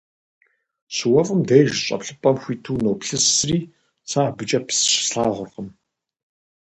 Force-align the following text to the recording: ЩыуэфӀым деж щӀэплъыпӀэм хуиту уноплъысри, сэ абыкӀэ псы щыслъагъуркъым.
ЩыуэфӀым 0.95 1.41
деж 1.47 1.69
щӀэплъыпӀэм 1.85 2.35
хуиту 2.41 2.75
уноплъысри, 2.77 3.57
сэ 4.09 4.19
абыкӀэ 4.27 4.59
псы 4.67 4.85
щыслъагъуркъым. 4.91 5.69